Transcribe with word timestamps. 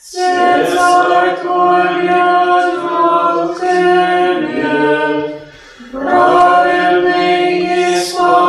Царь 0.00 1.34
твой 1.42 2.02
гряд 2.02 2.74
в 2.76 2.78
тебе, 3.58 5.42
праведный 5.90 7.58
и 7.58 7.60
спасающий, 7.98 8.46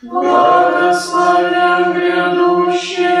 благословен 0.00 1.82
грядущий 1.92 3.11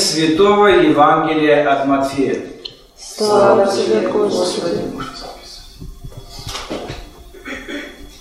Святого 0.00 0.66
Евангелия 0.66 1.70
от 1.70 1.86
Матфея. 1.86 2.42
Слава 2.98 3.66
тебе, 3.66 4.08
Господи! 4.08 4.80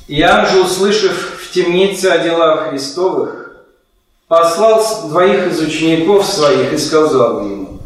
Иоанн 0.07 0.47
же, 0.47 0.61
услышав 0.61 1.11
в 1.11 1.53
темнице 1.53 2.07
о 2.07 2.17
делах 2.17 2.69
Христовых, 2.69 3.51
послал 4.27 4.83
двоих 5.07 5.47
из 5.47 5.59
учеников 5.59 6.25
своих 6.25 6.73
и 6.73 6.77
сказал 6.77 7.41
ему, 7.41 7.79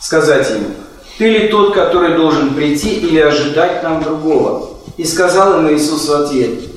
сказать 0.00 0.50
ему, 0.50 0.70
«Ты 1.18 1.28
ли 1.28 1.48
тот, 1.48 1.74
который 1.74 2.16
должен 2.16 2.54
прийти 2.54 2.96
или 2.96 3.20
ожидать 3.20 3.82
нам 3.82 4.02
другого?» 4.02 4.70
И 4.96 5.04
сказал 5.04 5.60
им 5.60 5.72
Иисус 5.72 6.08
в 6.08 6.12
ответ, 6.12 6.71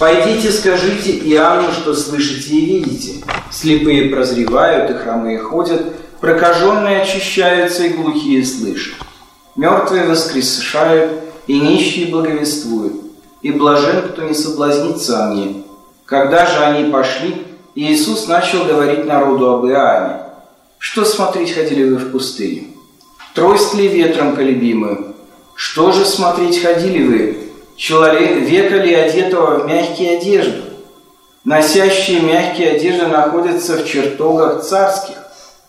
«Пойдите, 0.00 0.50
скажите 0.50 1.12
Иоанну, 1.12 1.72
что 1.72 1.94
слышите 1.94 2.54
и 2.54 2.64
видите. 2.64 3.22
Слепые 3.50 4.08
прозревают, 4.08 4.90
и 4.90 4.94
хромые 4.94 5.38
ходят, 5.38 5.94
прокаженные 6.20 7.02
очищаются, 7.02 7.84
и 7.84 7.90
глухие 7.90 8.42
слышат. 8.42 8.94
Мертвые 9.56 10.06
воскрешают, 10.06 11.12
и 11.46 11.60
нищие 11.60 12.06
благовествуют. 12.06 12.94
И 13.42 13.50
блажен, 13.50 14.08
кто 14.08 14.22
не 14.22 14.32
соблазнится 14.32 15.22
о 15.22 15.34
мне. 15.34 15.64
Когда 16.06 16.46
же 16.46 16.60
они 16.60 16.90
пошли, 16.90 17.46
Иисус 17.74 18.26
начал 18.26 18.64
говорить 18.64 19.04
народу 19.04 19.50
об 19.50 19.66
Иоанне. 19.66 20.22
Что 20.78 21.04
смотреть 21.04 21.52
ходили 21.52 21.84
вы 21.84 21.96
в 21.96 22.10
пустыню? 22.10 22.68
Трость 23.34 23.74
ли 23.74 23.86
ветром 23.86 24.34
колебимую? 24.34 25.14
Что 25.54 25.92
же 25.92 26.06
смотреть 26.06 26.62
ходили 26.62 27.06
вы? 27.06 27.49
Человека 27.80 28.76
ли 28.76 28.94
одетого 28.94 29.60
в 29.60 29.66
мягкие 29.66 30.18
одежды? 30.18 30.64
Носящие 31.44 32.20
мягкие 32.20 32.72
одежды 32.72 33.06
находятся 33.06 33.78
в 33.78 33.86
чертогах 33.86 34.62
царских. 34.62 35.16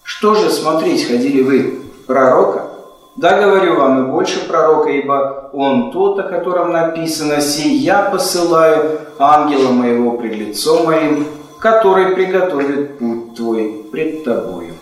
Что 0.04 0.36
же 0.36 0.52
смотреть 0.52 1.08
ходили 1.08 1.42
вы? 1.42 1.80
Пророка? 2.08 2.68
Да, 3.16 3.40
говорю 3.40 3.78
вам, 3.78 4.04
и 4.04 4.12
больше 4.12 4.46
пророка, 4.46 4.90
ибо 4.90 5.52
он 5.54 5.94
тот, 5.94 6.20
о 6.20 6.24
котором 6.24 6.74
написано, 6.74 7.40
«Сей 7.40 7.78
я 7.78 8.02
посылаю 8.02 9.00
ангела 9.18 9.70
моего 9.72 10.18
пред 10.18 10.36
лицом 10.36 10.88
моим, 10.88 11.26
который 11.60 12.14
приготовит 12.14 13.00
путь 13.00 13.36
твой 13.38 13.86
пред 13.90 14.26
тобою». 14.26 14.74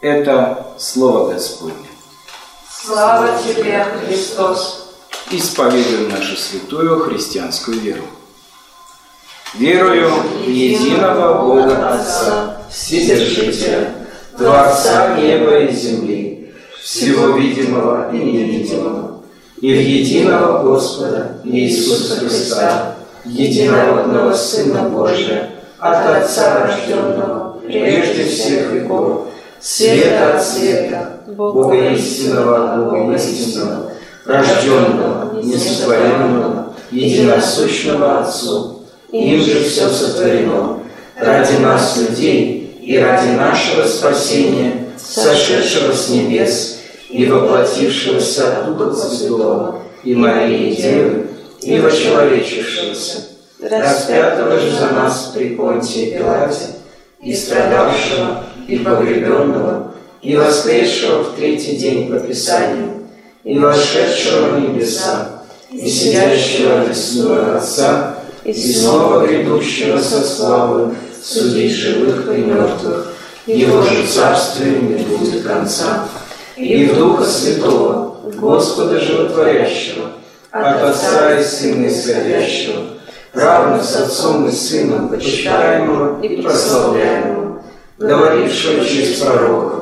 Это 0.00 0.68
Слово 0.78 1.32
Господне. 1.32 1.88
Слава 2.70 3.26
тебе, 3.44 3.84
Христос! 4.06 4.87
Исповедуем 5.30 6.08
нашу 6.08 6.38
святую 6.38 7.00
христианскую 7.00 7.78
веру. 7.80 8.02
Верую 9.54 10.10
в 10.10 10.48
единого 10.48 11.42
Бога 11.42 11.90
Отца, 11.92 12.62
Вседержителя, 12.70 13.92
Творца 14.38 15.18
неба 15.18 15.58
и 15.58 15.72
земли, 15.74 16.54
всего 16.82 17.36
видимого 17.36 18.10
и 18.10 18.16
невидимого, 18.16 19.22
и 19.60 19.74
в 19.74 19.78
единого 19.78 20.62
Господа 20.62 21.40
Иисуса 21.44 22.20
Христа, 22.20 22.96
единородного 23.26 24.32
Сына 24.32 24.88
Божия, 24.88 25.50
от 25.78 26.06
Отца 26.06 26.66
рожденного, 26.66 27.60
прежде 27.66 28.24
всех 28.24 28.72
веков, 28.72 29.26
света 29.60 30.36
от 30.36 30.42
света, 30.42 31.20
Бога 31.26 31.74
истинного 31.90 32.90
Бога 32.90 33.14
истинного, 33.14 33.92
рожденного, 34.28 35.40
несотворенного, 35.42 36.74
единосущного 36.90 38.20
Отцу, 38.20 38.82
им 39.10 39.40
же 39.40 39.64
все 39.64 39.88
сотворено, 39.88 40.80
ради 41.16 41.56
нас, 41.56 41.96
людей, 41.96 42.78
и 42.82 42.98
ради 42.98 43.30
нашего 43.30 43.86
спасения, 43.86 44.88
сошедшего 44.96 45.92
с 45.92 46.10
небес 46.10 46.80
и 47.08 47.26
воплотившегося 47.26 48.58
от 48.58 48.76
Духа 48.76 48.94
Святого, 48.94 49.82
и 50.04 50.14
Марии 50.14 50.74
Девы, 50.74 51.26
и 51.62 51.80
вочеловечившегося, 51.80 53.28
распятого 53.60 54.58
же 54.60 54.70
за 54.70 54.90
нас 54.92 55.32
при 55.34 55.56
Понтии 55.56 56.16
Пилате, 56.16 56.66
и 57.22 57.34
страдавшего, 57.34 58.44
и 58.68 58.78
погребенного, 58.78 59.94
и 60.20 60.36
воскресшего 60.36 61.24
в 61.24 61.36
третий 61.36 61.76
день 61.76 62.10
по 62.10 62.18
Писанию, 62.20 62.97
и 63.48 63.58
вошедшего 63.58 64.56
в 64.56 64.60
небеса, 64.60 65.40
и 65.70 65.88
сидящего 65.88 66.82
одесную 66.82 67.56
Отца, 67.56 68.16
и 68.44 68.52
снова 68.52 69.26
грядущего 69.26 69.98
со 69.98 70.20
славой 70.20 70.94
судить 71.24 71.72
живых 71.72 72.26
и 72.36 72.42
мертвых, 72.42 73.14
его 73.46 73.80
же 73.80 74.06
царствию 74.06 74.82
не 74.82 75.02
будет 75.02 75.44
конца. 75.44 76.08
И 76.56 76.84
в 76.84 76.98
Духа 76.98 77.24
Святого, 77.24 78.16
Господа 78.34 79.00
Животворящего, 79.00 80.10
от 80.50 80.82
Отца 80.82 81.40
и 81.40 81.42
Сына 81.42 81.88
исходящего, 81.88 82.82
равно 83.32 83.82
с 83.82 83.96
Отцом 83.96 84.46
и 84.46 84.52
Сыном, 84.52 85.08
почитаемого 85.08 86.20
и 86.20 86.42
прославляемого, 86.42 87.62
говорившего 87.96 88.84
через 88.84 89.20
пророков, 89.20 89.77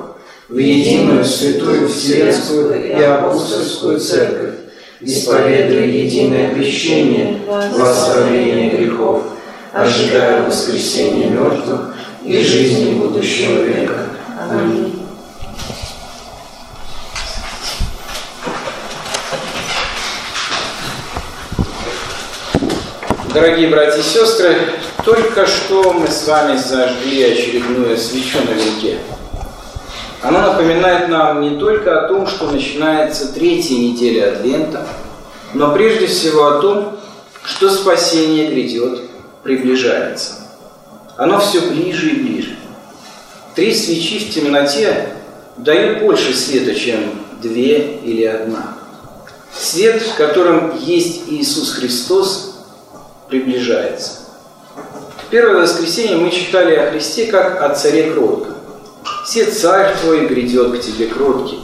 в 0.49 0.59
единую 0.59 1.25
святую 1.25 1.89
вселенскую 1.89 2.85
и 2.85 3.03
апостольскую 3.03 3.99
церковь, 3.99 4.55
исповедуя 5.01 5.87
единое 5.87 6.55
крещение 6.55 7.41
во 7.47 7.91
оставление 7.91 8.71
грехов, 8.71 9.25
ожидая 9.73 10.45
воскресения 10.45 11.31
мертвых 11.31 11.97
и 12.25 12.43
жизни 12.45 12.95
будущего 12.95 13.63
века. 13.63 14.07
Аминь. 14.51 14.93
Дорогие 23.35 23.69
братья 23.69 24.01
и 24.01 24.03
сестры, 24.03 24.57
только 25.05 25.47
что 25.47 25.93
мы 25.93 26.07
с 26.09 26.27
вами 26.27 26.57
зажгли 26.57 27.23
очередную 27.25 27.99
свечу 27.99 28.39
на 28.39 28.53
венке. 28.53 28.99
Она 30.23 30.53
напоминает 30.53 31.09
нам 31.09 31.43
не 31.43 31.59
только 31.59 32.05
о 32.05 32.09
том, 32.09 32.27
что 32.27 32.51
начинается 32.51 33.33
третья 33.33 33.77
неделя 33.77 34.33
Адвента, 34.33 34.87
но 35.55 35.73
прежде 35.73 36.07
всего 36.07 36.47
о 36.47 36.61
том, 36.61 36.99
что 37.45 37.71
спасение 37.71 38.51
грядет, 38.51 39.03
приближается. 39.43 40.35
Оно 41.17 41.39
все 41.39 41.61
ближе 41.61 42.11
и 42.11 42.23
ближе. 42.23 42.57
Три 43.55 43.75
свечи 43.75 44.19
в 44.19 44.35
темноте 44.35 45.15
дают 45.57 46.01
больше 46.01 46.35
света, 46.35 46.75
чем 46.75 47.23
две 47.41 47.99
или 47.99 48.25
одна. 48.25 48.77
Свет, 49.53 50.03
в 50.03 50.15
котором 50.17 50.77
есть 50.79 51.23
Иисус 51.29 51.73
Христос, 51.73 52.67
приближается. 53.29 54.21
В 55.27 55.31
первое 55.31 55.63
воскресенье 55.63 56.17
мы 56.17 56.31
читали 56.31 56.75
о 56.75 56.91
Христе 56.91 57.27
как 57.27 57.63
о 57.63 57.75
царе 57.75 58.11
кротком. 58.11 58.56
«Все 59.27 59.45
царь 59.47 59.97
твой 60.01 60.29
грядет 60.29 60.79
к 60.79 60.81
тебе 60.81 61.07
кроткий». 61.09 61.59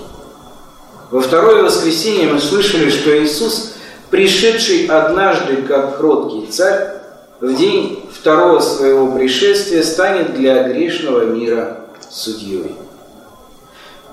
Во 1.12 1.20
второе 1.20 1.62
воскресенье 1.62 2.32
мы 2.32 2.40
слышали, 2.40 2.90
что 2.90 3.16
Иисус, 3.22 3.74
пришедший 4.10 4.86
однажды 4.86 5.62
как 5.62 5.98
кроткий 5.98 6.50
царь, 6.50 6.94
в 7.40 7.54
день 7.54 8.04
второго 8.12 8.58
своего 8.58 9.12
пришествия 9.12 9.84
станет 9.84 10.34
для 10.34 10.64
грешного 10.64 11.26
мира 11.26 11.86
судьей. 12.10 12.74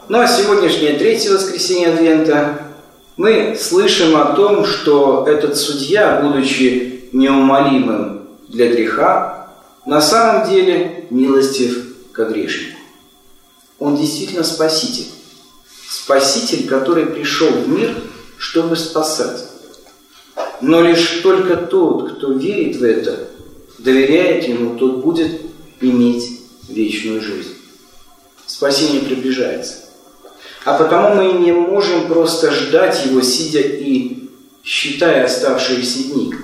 Ну 0.09 0.19
а 0.19 0.27
сегодняшнее 0.27 0.93
третье 0.93 1.33
воскресенье 1.33 1.89
Адвента 1.89 2.59
мы 3.17 3.57
слышим 3.59 4.15
о 4.15 4.33
том, 4.33 4.63
что 4.63 5.25
этот 5.27 5.57
судья, 5.57 6.21
будучи 6.21 7.09
неумолимым 7.13 8.27
для 8.47 8.69
греха, 8.69 9.49
на 9.87 10.01
самом 10.01 10.47
деле 10.47 11.05
милостив 11.09 12.11
к 12.11 12.23
грешнику. 12.25 12.78
Он 13.79 13.95
действительно 13.95 14.43
спаситель. 14.43 15.07
Спаситель, 15.89 16.67
который 16.67 17.07
пришел 17.07 17.49
в 17.49 17.67
мир, 17.67 17.95
чтобы 18.37 18.75
спасать. 18.75 19.45
Но 20.61 20.81
лишь 20.81 21.21
только 21.23 21.55
тот, 21.55 22.13
кто 22.13 22.33
верит 22.33 22.75
в 22.77 22.83
это, 22.83 23.29
доверяет 23.77 24.47
Ему, 24.47 24.77
тот 24.77 24.97
будет 24.97 25.41
иметь 25.81 26.41
вечную 26.67 27.21
жизнь. 27.21 27.55
Спасение 28.45 29.01
приближается. 29.01 29.75
А 30.65 30.77
потому 30.77 31.15
мы 31.15 31.39
не 31.39 31.53
можем 31.53 32.07
просто 32.07 32.51
ждать 32.51 33.05
Его, 33.05 33.21
сидя 33.21 33.61
и 33.61 34.29
считая 34.63 35.25
оставшиеся 35.25 36.03
дни. 36.09 36.35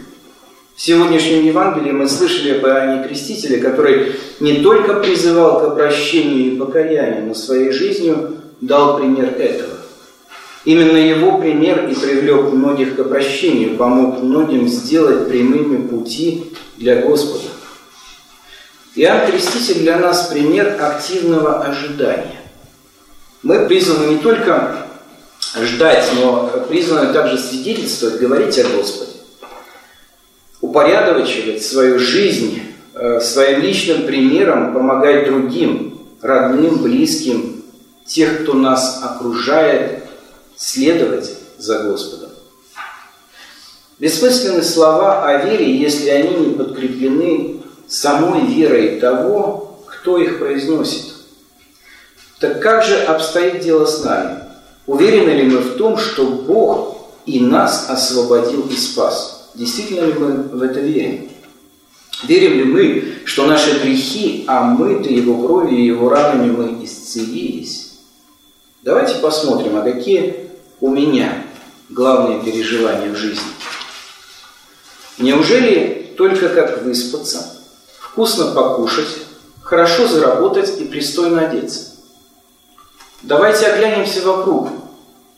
В 0.75 0.81
сегодняшнем 0.81 1.45
Евангелии 1.45 1.91
мы 1.91 2.09
слышали 2.09 2.57
об 2.57 2.65
Иоанне 2.65 3.07
Крестителе, 3.07 3.59
который 3.59 4.17
не 4.41 4.61
только 4.61 4.95
призывал 4.95 5.61
к 5.61 5.63
обращению 5.71 6.51
и 6.51 6.57
покаянию, 6.57 7.27
но 7.27 7.33
своей 7.33 7.71
жизнью 7.71 8.35
дал 8.59 8.97
пример 8.97 9.35
этого. 9.39 9.71
Именно 10.65 10.97
его 10.97 11.37
пример 11.37 11.87
и 11.87 11.95
привлек 11.95 12.51
многих 12.51 12.97
к 12.97 12.99
обращению, 12.99 13.77
помог 13.77 14.21
многим 14.21 14.67
сделать 14.67 15.29
прямыми 15.29 15.87
пути 15.87 16.51
для 16.75 16.97
Господа. 16.97 17.45
Иоанн 18.95 19.31
Креститель 19.31 19.79
для 19.79 19.97
нас 19.97 20.27
пример 20.27 20.75
активного 20.77 21.63
ожидания. 21.63 22.41
Мы 23.43 23.65
призваны 23.65 24.07
не 24.07 24.17
только 24.17 24.87
ждать, 25.57 26.05
но 26.21 26.65
призваны 26.67 27.13
также 27.13 27.37
свидетельствовать, 27.37 28.19
говорить 28.19 28.59
о 28.59 28.67
Господе 28.75 29.14
упорядочивать 30.61 31.63
свою 31.63 31.99
жизнь 31.99 32.61
э, 32.93 33.19
своим 33.19 33.61
личным 33.61 34.05
примером, 34.05 34.73
помогать 34.73 35.25
другим, 35.25 35.99
родным, 36.21 36.81
близким, 36.81 37.63
тех, 38.05 38.43
кто 38.43 38.53
нас 38.53 39.01
окружает, 39.03 40.03
следовать 40.55 41.31
за 41.57 41.83
Господом. 41.83 42.29
Бессмысленны 43.99 44.61
слова 44.61 45.25
о 45.25 45.45
вере, 45.45 45.75
если 45.77 46.09
они 46.09 46.47
не 46.47 46.53
подкреплены 46.53 47.61
самой 47.87 48.45
верой 48.45 48.99
того, 48.99 49.79
кто 49.87 50.17
их 50.17 50.39
произносит. 50.39 51.13
Так 52.39 52.61
как 52.61 52.83
же 52.83 52.97
обстоит 53.03 53.61
дело 53.61 53.85
с 53.85 54.03
нами? 54.03 54.39
Уверены 54.85 55.31
ли 55.31 55.43
мы 55.43 55.59
в 55.59 55.77
том, 55.77 55.97
что 55.97 56.25
Бог 56.25 56.97
и 57.25 57.39
нас 57.39 57.89
освободил 57.89 58.67
и 58.69 58.75
спас? 58.75 59.34
Действительно 59.55 60.05
ли 60.05 60.13
мы 60.13 60.31
в 60.31 60.61
это 60.61 60.81
верим? 60.81 61.29
Верим 62.23 62.57
ли 62.57 62.63
мы, 62.65 63.13
что 63.25 63.45
наши 63.45 63.79
грехи 63.79 64.43
омыты 64.47 65.09
Его 65.13 65.45
кровью 65.45 65.77
и 65.77 65.85
Его 65.85 66.09
ранами 66.09 66.51
мы 66.51 66.83
исцелились? 66.83 67.93
Давайте 68.83 69.15
посмотрим, 69.15 69.77
а 69.77 69.81
какие 69.81 70.49
у 70.81 70.89
меня 70.89 71.45
главные 71.89 72.41
переживания 72.41 73.11
в 73.11 73.15
жизни. 73.15 73.43
Неужели 75.17 76.13
только 76.17 76.49
как 76.49 76.83
выспаться, 76.83 77.57
вкусно 77.99 78.47
покушать, 78.47 79.07
хорошо 79.61 80.07
заработать 80.07 80.79
и 80.81 80.85
пристойно 80.85 81.47
одеться? 81.47 81.91
Давайте 83.21 83.67
оглянемся 83.67 84.21
вокруг, 84.21 84.69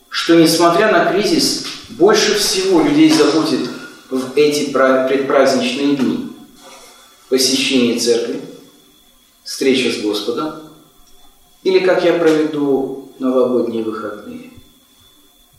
что 0.10 0.36
несмотря 0.36 0.92
на 0.92 1.12
кризис, 1.12 1.66
больше 1.90 2.36
всего 2.36 2.82
людей 2.82 3.12
заботит 3.12 3.70
в 4.10 4.38
эти 4.38 4.72
предпраздничные 4.72 5.96
дни. 5.96 6.30
Посещение 7.30 8.00
церкви, 8.00 8.42
встреча 9.44 9.92
с 9.92 10.02
Господом, 10.02 10.62
или 11.64 11.80
как 11.80 12.06
я 12.06 12.14
проведу 12.14 13.12
новогодние 13.20 13.84
выходные. 13.84 14.52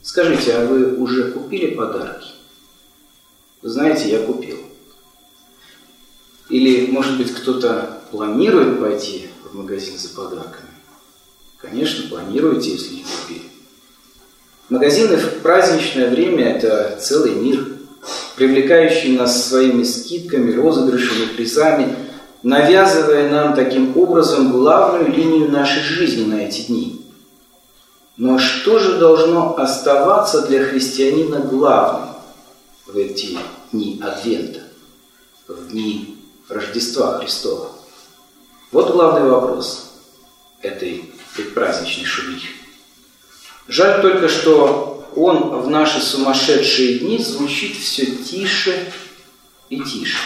Скажите, 0.03 0.55
а 0.55 0.67
вы 0.67 0.97
уже 0.97 1.33
купили 1.33 1.75
подарки? 1.75 2.29
Вы 3.61 3.69
знаете, 3.69 4.09
я 4.09 4.25
купил. 4.25 4.57
Или, 6.49 6.91
может 6.91 7.19
быть, 7.19 7.35
кто-то 7.35 8.03
планирует 8.11 8.81
пойти 8.81 9.29
в 9.45 9.55
магазин 9.55 9.99
за 9.99 10.09
подарками? 10.09 10.71
Конечно, 11.59 12.09
планируете, 12.09 12.71
если 12.71 12.95
не 12.95 13.03
купили. 13.03 13.43
Магазины 14.71 15.17
в 15.19 15.43
праздничное 15.43 16.09
время– 16.09 16.45
это 16.57 16.99
целый 16.99 17.35
мир– 17.35 17.73
привлекающий 18.39 19.17
нас 19.17 19.49
своими 19.49 19.83
скидками, 19.83 20.55
розыгрышами, 20.55 21.27
призами, 21.27 21.97
навязывая 22.45 23.29
нам 23.29 23.55
таким 23.55 23.99
образом 23.99 24.53
главную 24.53 25.13
линию 25.13 25.51
нашей 25.51 25.83
жизни 25.83 26.25
на 26.25 26.47
эти 26.47 26.69
дни. 26.69 27.05
Но 28.17 28.39
что 28.39 28.79
же 28.79 28.99
должно 28.99 29.57
оставаться 29.57 30.47
для 30.47 30.65
христианина 30.65 31.41
главным 31.41 32.11
в 32.87 32.97
эти 32.97 33.37
дни 33.73 34.01
Адвента, 34.01 34.61
в 35.49 35.71
дни 35.71 36.17
Рождества 36.49 37.19
Христова? 37.19 37.71
Вот 38.71 38.93
главный 38.93 39.29
вопрос 39.29 39.95
этой 40.63 41.13
предпраздничной 41.35 42.05
шумихи. 42.05 42.51
Жаль 43.67 44.01
только, 44.01 44.29
что 44.29 44.98
он 45.17 45.61
в 45.61 45.71
наши 45.71 46.01
сумасшедшие 46.01 46.99
дни 47.01 47.19
звучит 47.19 47.77
все 47.77 48.07
тише 48.07 48.93
и 49.69 49.81
тише. 49.81 50.19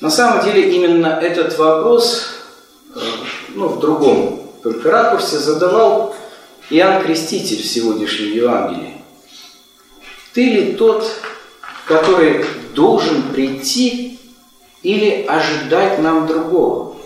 На 0.00 0.10
самом 0.10 0.44
деле 0.44 0.74
именно 0.74 1.08
этот 1.08 1.58
вопрос, 1.58 2.26
э, 2.94 3.00
ну, 3.54 3.68
в 3.68 3.80
другом 3.80 4.50
только 4.62 4.90
ракурсе, 4.90 5.38
задавал 5.38 6.14
Иоанн 6.70 7.02
Креститель 7.02 7.62
в 7.62 7.66
сегодняшнем 7.66 8.32
Евангелии. 8.32 8.94
Ты 10.32 10.44
ли 10.44 10.72
тот, 10.74 11.10
который 11.86 12.44
должен 12.74 13.22
прийти 13.32 14.18
или 14.82 15.26
ожидать 15.26 15.98
нам 16.00 16.26
другого? 16.26 16.96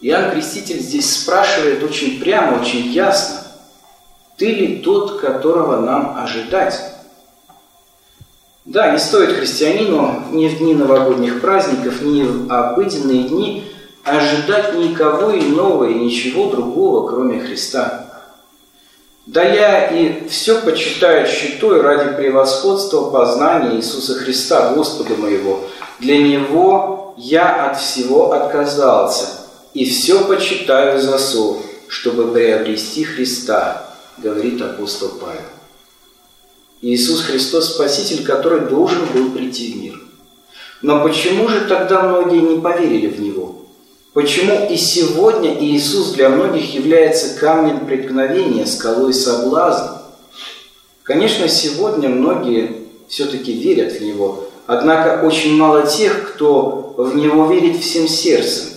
Иоанн 0.00 0.32
Креститель 0.32 0.80
здесь 0.80 1.22
спрашивает 1.22 1.82
очень 1.82 2.20
прямо, 2.20 2.60
очень 2.60 2.86
ясно. 2.88 3.45
Ты 4.36 4.46
ли 4.46 4.76
тот, 4.78 5.20
которого 5.20 5.80
нам 5.80 6.18
ожидать? 6.22 6.78
Да, 8.66 8.90
не 8.90 8.98
стоит 8.98 9.32
христианину 9.32 10.24
ни 10.32 10.48
в 10.48 10.58
дни 10.58 10.74
новогодних 10.74 11.40
праздников, 11.40 12.02
ни 12.02 12.22
в 12.22 12.52
обыденные 12.52 13.24
дни 13.28 13.64
ожидать 14.04 14.74
никого 14.74 15.36
иного 15.36 15.84
и 15.84 15.94
ничего 15.94 16.50
другого, 16.50 17.08
кроме 17.08 17.40
Христа. 17.40 18.06
Да 19.24 19.42
я 19.42 19.86
и 19.86 20.28
все 20.28 20.60
почитаю 20.60 21.26
щитой 21.26 21.80
ради 21.80 22.14
превосходства 22.16 23.10
познания 23.10 23.76
Иисуса 23.76 24.14
Христа, 24.14 24.72
Господа 24.74 25.16
моего. 25.16 25.60
Для 25.98 26.18
Него 26.18 27.14
я 27.16 27.66
от 27.66 27.80
всего 27.80 28.32
отказался, 28.32 29.26
и 29.74 29.84
все 29.84 30.24
почитаю 30.24 31.00
за 31.00 31.18
сов, 31.18 31.58
чтобы 31.88 32.30
приобрести 32.30 33.02
Христа, 33.02 33.95
говорит 34.18 34.60
апостол 34.62 35.10
Павел. 35.20 35.40
Иисус 36.82 37.22
Христос 37.22 37.74
Спаситель, 37.74 38.24
который 38.24 38.68
должен 38.68 39.06
был 39.14 39.30
прийти 39.30 39.72
в 39.72 39.76
мир. 39.76 40.00
Но 40.82 41.02
почему 41.02 41.48
же 41.48 41.62
тогда 41.62 42.02
многие 42.02 42.40
не 42.40 42.60
поверили 42.60 43.08
в 43.08 43.20
Него? 43.20 43.56
Почему 44.12 44.68
и 44.70 44.76
сегодня 44.76 45.62
Иисус 45.62 46.12
для 46.12 46.28
многих 46.28 46.74
является 46.74 47.38
камнем 47.38 47.86
преткновения, 47.86 48.66
скалой 48.66 49.12
соблазна? 49.12 50.02
Конечно, 51.02 51.48
сегодня 51.48 52.08
многие 52.08 52.86
все-таки 53.08 53.52
верят 53.52 53.92
в 53.92 54.00
Него, 54.02 54.44
однако 54.66 55.24
очень 55.24 55.56
мало 55.56 55.86
тех, 55.86 56.32
кто 56.32 56.94
в 56.96 57.14
Него 57.14 57.46
верит 57.46 57.80
всем 57.80 58.08
сердцем, 58.08 58.68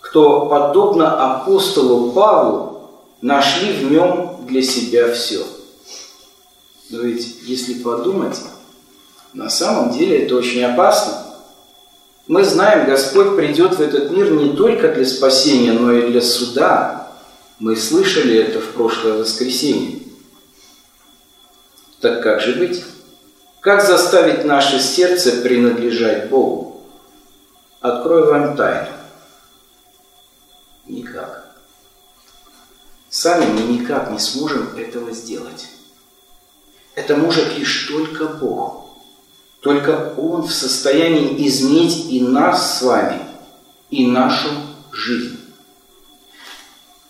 кто, 0.00 0.46
подобно 0.46 1.34
апостолу 1.34 2.12
Павлу, 2.12 2.79
нашли 3.22 3.72
в 3.72 3.90
нем 3.90 4.46
для 4.46 4.62
себя 4.62 5.12
все. 5.12 5.46
Но 6.90 7.02
ведь, 7.02 7.38
если 7.42 7.74
подумать, 7.74 8.36
на 9.32 9.48
самом 9.48 9.96
деле 9.96 10.24
это 10.24 10.36
очень 10.36 10.64
опасно. 10.64 11.26
Мы 12.26 12.44
знаем, 12.44 12.88
Господь 12.88 13.36
придет 13.36 13.74
в 13.74 13.80
этот 13.80 14.10
мир 14.10 14.30
не 14.32 14.56
только 14.56 14.92
для 14.92 15.04
спасения, 15.04 15.72
но 15.72 15.92
и 15.92 16.10
для 16.10 16.20
суда. 16.20 17.12
Мы 17.58 17.76
слышали 17.76 18.36
это 18.36 18.60
в 18.60 18.72
прошлое 18.72 19.14
воскресенье. 19.14 20.00
Так 22.00 22.22
как 22.22 22.40
же 22.40 22.54
быть? 22.54 22.84
Как 23.60 23.84
заставить 23.84 24.44
наше 24.44 24.80
сердце 24.80 25.42
принадлежать 25.42 26.30
Богу? 26.30 26.82
Открою 27.80 28.26
вам 28.26 28.56
тайну. 28.56 28.88
Никак. 30.86 31.54
Сами 33.10 33.44
мы 33.44 33.62
никак 33.72 34.12
не 34.12 34.20
сможем 34.20 34.68
этого 34.76 35.10
сделать. 35.10 35.66
Это 36.94 37.16
может 37.16 37.58
лишь 37.58 37.88
только 37.88 38.26
Бог. 38.26 38.86
Только 39.60 40.14
Он 40.16 40.42
в 40.42 40.52
состоянии 40.52 41.46
изменить 41.48 42.10
и 42.10 42.20
нас 42.20 42.78
с 42.78 42.82
вами, 42.82 43.18
и 43.90 44.06
нашу 44.06 44.48
жизнь. 44.92 45.40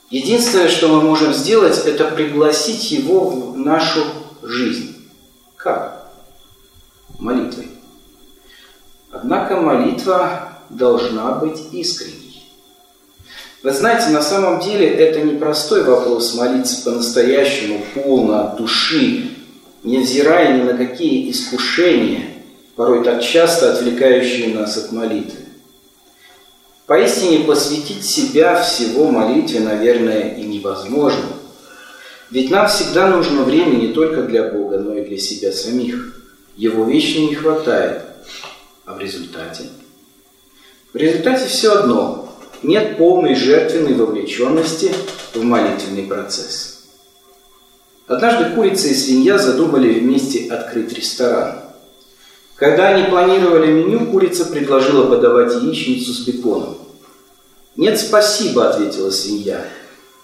Единственное, 0.09 0.69
что 0.69 0.89
мы 0.89 1.03
можем 1.03 1.35
сделать, 1.35 1.79
это 1.85 2.07
пригласить 2.07 2.91
Его 2.91 3.31
в 3.31 3.59
нашу 3.59 4.03
жизнь. 4.43 4.97
Как? 5.55 6.11
Молитвой. 7.19 7.69
Однако 9.13 9.61
молитва 9.61 10.59
должна 10.71 11.33
быть 11.33 11.73
искренней. 11.73 12.30
Вы 13.63 13.73
знаете, 13.73 14.09
на 14.09 14.23
самом 14.23 14.61
деле 14.61 14.89
это 14.89 15.21
непростой 15.21 15.85
вопрос 15.85 16.35
молиться 16.35 16.83
по-настоящему, 16.83 17.85
полно, 17.95 18.41
от 18.41 18.57
души, 18.57 19.33
невзирая 19.85 20.57
ни 20.57 20.63
на 20.63 20.79
какие 20.79 21.31
искушения, 21.31 22.25
порой 22.75 23.05
так 23.05 23.23
часто 23.23 23.73
отвлекающие 23.73 24.55
нас 24.55 24.79
от 24.79 24.93
молитвы. 24.93 25.41
Поистине 26.87 27.45
посвятить 27.45 28.05
себя 28.05 28.63
всего 28.63 29.11
молитве, 29.11 29.61
наверное, 29.61 30.35
и 30.35 30.43
невозможно. 30.43 31.27
Ведь 32.31 32.51
нам 32.51 32.67
всегда 32.67 33.09
нужно 33.09 33.43
время 33.43 33.77
не 33.77 33.89
только 33.89 34.23
для 34.23 34.45
Бога, 34.45 34.79
но 34.79 34.95
и 34.95 35.05
для 35.05 35.19
себя 35.19 35.53
самих. 35.53 36.23
Его 36.57 36.85
вечно 36.85 37.21
не 37.21 37.35
хватает. 37.35 38.03
А 38.87 38.95
в 38.95 39.01
результате? 39.01 39.65
В 40.93 40.97
результате 40.97 41.47
все 41.47 41.73
одно. 41.75 42.30
Нет 42.63 42.99
полной 42.99 43.35
жертвенной 43.35 43.95
вовлеченности 43.95 44.93
в 45.35 45.43
молитвенный 45.43 46.03
процесс. 46.03 46.85
Однажды 48.07 48.55
курица 48.55 48.89
и 48.89 48.95
свинья 48.95 49.39
задумали 49.39 50.01
вместе 50.01 50.53
открыть 50.53 50.93
ресторан. 50.93 51.61
Когда 52.57 52.89
они 52.89 53.09
планировали 53.09 53.73
меню, 53.73 54.07
курица 54.07 54.45
предложила 54.45 55.09
подавать 55.09 55.55
яичницу 55.63 56.13
с 56.13 56.27
беконом. 56.27 56.77
«Нет, 57.77 57.99
спасибо»,— 57.99 58.69
ответила 58.71 59.11
свинья. 59.11 59.65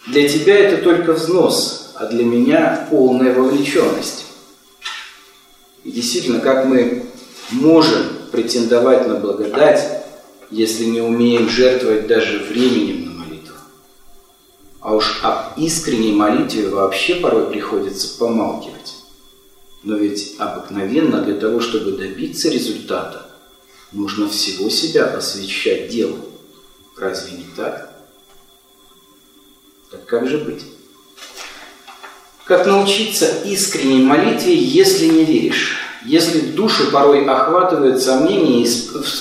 «Для 0.08 0.28
тебя 0.28 0.58
это 0.58 0.82
только 0.82 1.14
взнос, 1.14 1.92
а 1.94 2.06
для 2.06 2.24
меня 2.24 2.86
полная 2.90 3.32
вовлеченность». 3.32 4.26
И 5.84 5.90
действительно, 5.90 6.40
как 6.40 6.66
мы 6.66 7.06
можем 7.52 8.02
претендовать 8.32 9.06
на 9.06 9.14
благодать, 9.14 10.05
если 10.50 10.84
не 10.84 11.00
умеем 11.00 11.48
жертвовать 11.48 12.06
даже 12.06 12.38
временем 12.38 13.06
на 13.06 13.24
молитву? 13.24 13.56
А 14.80 14.94
уж 14.94 15.20
об 15.22 15.58
искренней 15.58 16.12
молитве 16.12 16.68
вообще 16.68 17.16
порой 17.16 17.50
приходится 17.50 18.18
помалкивать. 18.18 18.94
Но 19.82 19.96
ведь 19.96 20.34
обыкновенно 20.38 21.22
для 21.22 21.34
того, 21.34 21.60
чтобы 21.60 21.92
добиться 21.92 22.48
результата, 22.48 23.30
нужно 23.92 24.28
всего 24.28 24.68
себя 24.68 25.06
посвящать 25.06 25.88
делу. 25.88 26.18
Разве 26.96 27.38
не 27.38 27.46
так? 27.54 27.92
Так 29.90 30.06
как 30.06 30.28
же 30.28 30.38
быть? 30.38 30.62
Как 32.44 32.66
научиться 32.66 33.42
искренней 33.44 34.02
молитве, 34.02 34.54
если 34.54 35.06
не 35.06 35.24
веришь? 35.24 35.78
Если 36.04 36.40
душу 36.40 36.90
порой 36.92 37.26
охватывают 37.26 38.00
сомнения 38.00 38.62
и 38.62 38.66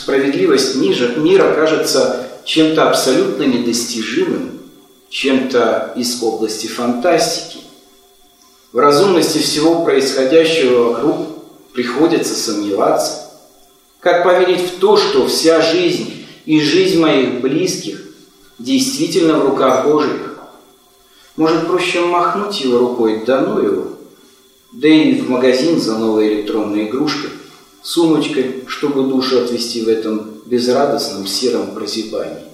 справедливость 0.06 0.76
мира 0.76 1.56
кажется 1.56 2.28
чем-то 2.44 2.90
абсолютно 2.90 3.42
недостижимым, 3.42 4.60
чем-то 5.10 5.94
из 5.96 6.22
области 6.22 6.68
фантастики, 6.68 7.58
в 8.72 8.78
разумности 8.78 9.40
всего 9.40 9.84
происходящего 9.84 10.90
вокруг 10.90 11.28
приходится 11.74 12.36
сомневаться. 12.36 13.32
Как 14.00 14.24
поверить 14.24 14.62
в 14.62 14.80
то, 14.80 14.96
что 14.96 15.26
вся 15.26 15.60
жизнь 15.62 16.28
и 16.46 16.62
жизнь 16.62 17.00
моих 17.00 17.42
близких 17.42 18.00
действительно 18.60 19.40
в 19.40 19.50
руках 19.50 19.86
Божьих? 19.86 20.38
Может, 21.36 21.66
проще 21.66 22.02
махнуть 22.02 22.62
его 22.62 22.78
рукой, 22.78 23.24
да 23.26 23.42
ну 23.42 23.60
его, 23.60 23.88
да 24.72 24.88
и 24.88 25.20
в 25.20 25.32
магазин 25.32 25.82
за 25.82 25.98
новой 25.98 26.32
электронной 26.36 26.86
игрушкой, 26.90 27.32
сумочкой, 27.86 28.64
чтобы 28.66 29.04
душу 29.04 29.44
отвести 29.44 29.84
в 29.84 29.88
этом 29.88 30.42
безрадостном 30.48 31.28
сером 31.28 31.76
прозябании. 31.76 32.48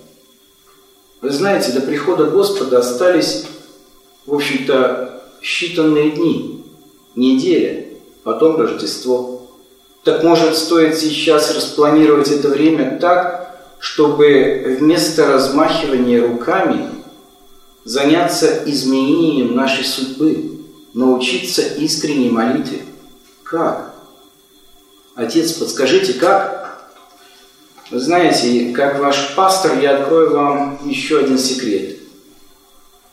Вы 1.21 1.29
знаете, 1.29 1.71
до 1.71 1.79
прихода 1.79 2.25
Господа 2.25 2.79
остались, 2.79 3.45
в 4.25 4.35
общем-то, 4.35 5.23
считанные 5.41 6.11
дни, 6.11 6.65
неделя, 7.15 7.85
потом 8.23 8.57
Рождество. 8.57 9.49
Так 10.03 10.23
может 10.23 10.57
стоит 10.57 10.97
сейчас 10.97 11.55
распланировать 11.55 12.29
это 12.29 12.49
время 12.49 12.97
так, 12.99 13.55
чтобы 13.79 14.75
вместо 14.79 15.27
размахивания 15.27 16.27
руками 16.27 16.89
заняться 17.85 18.63
изменением 18.65 19.55
нашей 19.55 19.85
судьбы, 19.85 20.59
научиться 20.93 21.61
искренней 21.61 22.29
молитве. 22.29 22.81
Как? 23.43 23.90
Отец, 25.15 25.53
подскажите, 25.53 26.13
как? 26.13 26.61
Вы 27.89 27.99
знаете, 27.99 28.71
как 28.71 28.99
ваш 28.99 29.35
пастор, 29.35 29.77
я 29.79 29.97
открою 29.97 30.33
вам 30.33 30.79
еще 30.85 31.19
один 31.19 31.37
секрет. 31.37 31.97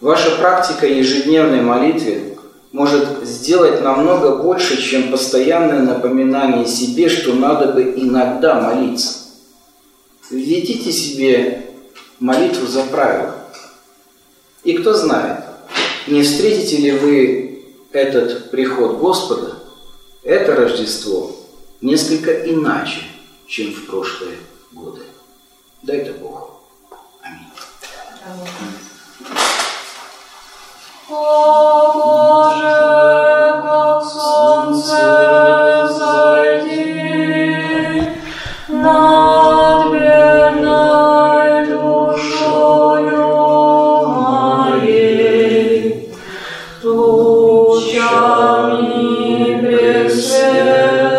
Ваша 0.01 0.37
практика 0.37 0.87
ежедневной 0.87 1.61
молитвы 1.61 2.39
может 2.71 3.25
сделать 3.25 3.83
намного 3.83 4.37
больше, 4.37 4.81
чем 4.81 5.11
постоянное 5.11 5.81
напоминание 5.81 6.67
себе, 6.67 7.09
что 7.09 7.35
надо 7.35 7.73
бы 7.73 7.95
иногда 7.97 8.61
молиться. 8.61 9.19
Введите 10.31 10.93
себе 10.93 11.67
молитву 12.21 12.69
за 12.69 12.85
правило. 12.85 13.35
И 14.63 14.75
кто 14.75 14.95
знает, 14.95 15.41
не 16.07 16.23
встретите 16.23 16.77
ли 16.77 16.93
вы 16.93 17.65
этот 17.91 18.53
приход 18.53 18.99
Господа, 18.99 19.57
это 20.23 20.55
Рождество, 20.55 21.38
несколько 21.81 22.33
иначе, 22.51 23.03
чем 23.47 23.73
в 23.73 23.87
прошлые 23.87 24.39
годы. 24.73 25.03
Дай 25.83 25.99
это 25.99 26.13
Богу. 26.15 26.51
Аминь. 27.23 27.47
О 31.11 31.93
Боже, 31.95 32.75
как 33.63 34.05
солнце 34.05 34.99
зайди 35.97 37.23
над 38.69 39.93
бедной 39.93 41.67
душою 41.67 43.29
моей, 44.59 46.13
лучами 46.83 48.19
пресветлой 49.61 51.18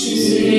sim. 0.00 0.49